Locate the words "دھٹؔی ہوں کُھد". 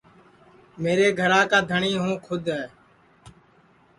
1.69-2.43